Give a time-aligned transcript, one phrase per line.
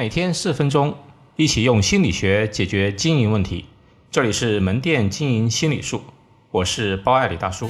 [0.00, 0.94] 每天四分钟，
[1.36, 3.66] 一起用心理学解决经营问题。
[4.10, 6.00] 这里是门店经营心理术，
[6.50, 7.68] 我是包爱李大叔。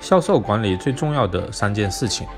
[0.00, 2.28] 销售管理最重要的三件事情。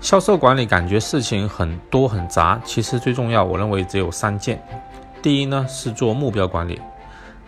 [0.00, 4.58] 销售管理感觉事情很多很杂，其实最重要，我认为只有三件。
[5.20, 6.80] 第一呢是做目标管理，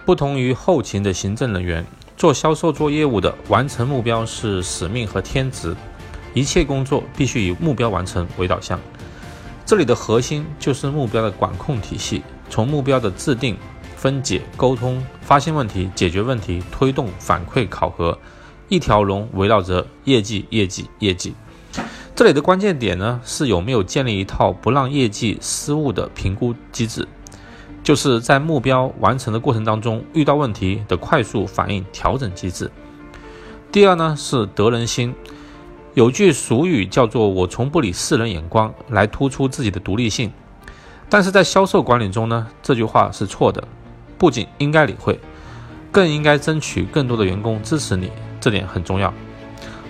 [0.05, 1.83] 不同于后勤的行政人员，
[2.19, 5.75] 做销售做业务的完成目标是使命和天职。
[6.33, 8.79] 一切工作必须以目标完成为导向，
[9.65, 13.57] 这里的核心就是目标的管控体系，从目标的制定、
[13.97, 18.17] 分解、沟通、发现问题、解决问题、推动、反馈、考核，
[18.69, 21.35] 一条龙围绕着业绩、业绩、业绩。
[22.15, 27.09] 这里的关键点呢，是有没有建立一套不让业绩失误的评估机制，
[27.83, 32.71] 就是在目标完成的过程当中遇到问题的快速反应调整机制。
[33.73, 35.15] 第二呢，是得人心。
[35.95, 40.33] 有句俗语叫做“我从不理世人眼光”，来突出自己的独立性。
[41.09, 43.67] 但是在销售管理中呢，这句话是错的。
[44.17, 45.19] 不仅应该理会，
[45.91, 49.13] 更应该争取更多的员工支持你，这点很重要。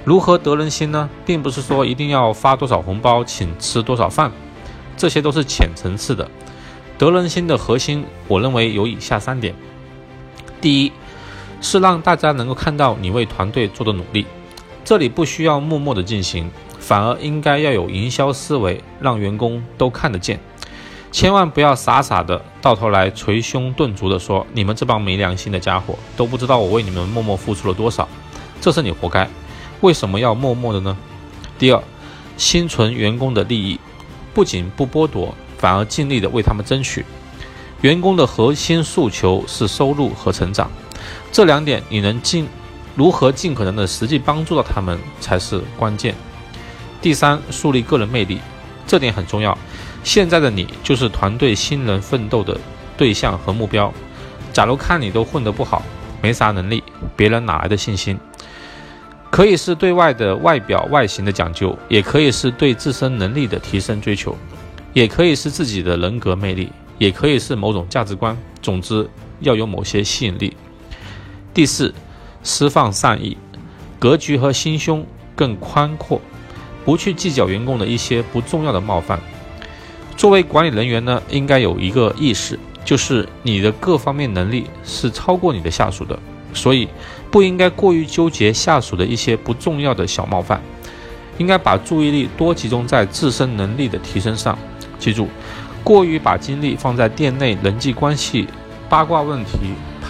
[0.03, 1.11] 如何得人心呢？
[1.27, 4.33] 并不是说一定要发多少红包，请吃多少饭，
[4.97, 6.27] 这些都是浅层次的。
[6.97, 9.55] 得人心的核心，我认为有以下三点：
[10.63, 10.93] 第一，
[11.61, 14.25] 是让大家能够看到你为团队做的努力。
[14.85, 20.41] 这里不需要默默的进行，反而应该要有营销思维，让员工都看得见。
[21.13, 28.09] 千万不要傻傻的到头来捶胸顿足的说：“你们这帮没良心的家伙，都不知道我为你们默默付出了多少，
[28.61, 29.29] 这是你活该。”
[29.81, 30.97] 为什么要默默的呢？
[31.59, 31.83] 第二，
[32.37, 33.81] 心存员工的利益，
[34.33, 37.05] 不仅不剥夺，反而尽力的为他们争取。
[37.81, 40.71] 员工的核心诉求是收入和成长，
[41.33, 42.47] 这两点你能尽。
[43.01, 46.15] 如何尽可能的实际帮助到他们才是关键。
[47.01, 48.39] 第三，树立个人魅力，
[48.87, 49.57] 这点很重要。
[50.05, 52.61] 现在的你就是团队新人奋斗的
[52.99, 53.91] 对象和目标。
[54.53, 55.83] 假如看你都混得不好，
[56.21, 56.83] 没啥能力，
[57.17, 58.21] 别人哪来的信心？
[59.31, 64.37] 可以是对外的外表外形的讲究，也可以是对自身能力的提升追求，
[64.93, 68.37] 也可以是自己的人格魅力，也可以是某种价值观。
[68.61, 69.09] 总之，
[69.39, 70.55] 要有某些吸引力。
[71.55, 71.95] 第四。
[72.43, 73.37] 释放善意，
[73.99, 76.21] 格局和心胸更宽阔，
[76.85, 79.21] 不去计较员工的一些不重要的冒犯。
[80.17, 86.19] 作为管理人员呢，应该有一个意识，就是你的各方面能力是超过你的下属的，
[86.53, 86.89] 所以
[87.31, 90.61] 不应该过于纠结下属的一些不重要的小冒犯，
[91.39, 94.59] 应该把注意力多集中在自身能力的提升上。
[94.99, 95.29] 记住，
[95.83, 98.47] 过于把精力放在店内人际关系、
[98.89, 99.59] 八卦问题。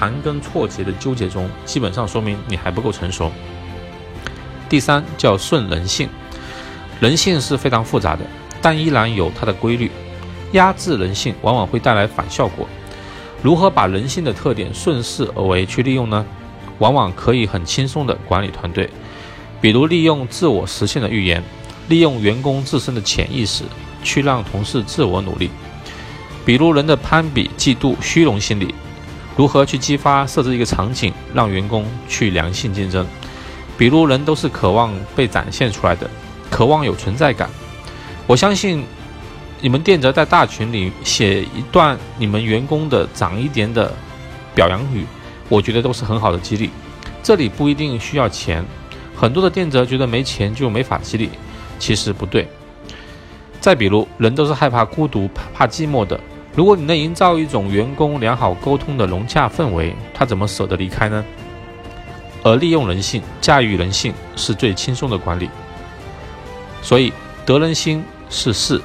[0.00, 3.30] 盘根错节的纠结中，基本上说明你还不够成熟。
[4.66, 6.08] 第三叫顺人性，
[7.00, 8.24] 人性是非常复杂的，
[8.62, 9.90] 但依然有它的规律。
[10.52, 12.66] 压制人性往往会带来反效果。
[13.42, 16.24] 如何把人性的特点顺势而为去利用呢？
[16.78, 18.88] 往往可以很轻松的管理团队，
[19.60, 21.44] 比如利用自我实现的预言，
[21.90, 23.64] 利用员工自身的潜意识
[24.02, 25.50] 去让同事自我努力，
[26.42, 28.74] 比如人的攀比、嫉妒、虚荣心理。
[29.40, 33.06] 如何去激发设置一个场景，让员工去良性竞争？
[33.78, 36.10] 比如人都是渴望被展现出来的，
[36.50, 37.48] 渴望有存在感。
[38.26, 38.84] 我相信
[39.62, 43.90] 你们店则在大群里写一段你们员工的长一点的
[44.54, 45.06] 表扬语，
[45.48, 46.68] 我觉得都是很好的激励。
[47.22, 48.62] 这里不一定需要钱，
[49.16, 51.30] 很多的店则觉得没钱就没法激励，
[51.78, 52.46] 其实不对。
[53.58, 56.20] 再比如人都是害怕孤独、怕寂寞的。
[56.60, 61.24] 如果你能营造一种员工良好沟通的融洽氛围，他怎么舍得离开呢？
[62.42, 65.48] 而利用人性、驾驭人性是最轻松的管理。
[66.82, 67.14] 所以
[67.46, 68.78] 得人心是事，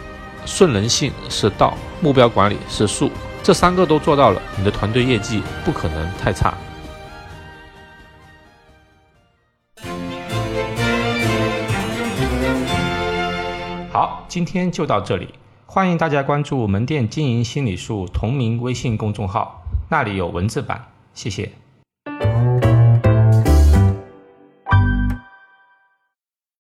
[0.46, 3.12] 顺人性是道，目标管理是术，
[3.44, 6.54] 这三个都做到了，你的团队业绩不可能太差。
[13.92, 15.28] 好，今天就到这里。
[15.76, 20.86] 欢迎大家关注门店经营心理术同名微信公众号，那里有文字版。
[21.14, 21.52] 谢谢。